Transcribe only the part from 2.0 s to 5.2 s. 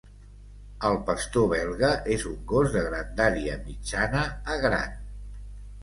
és un gos de grandària mitjana a gran.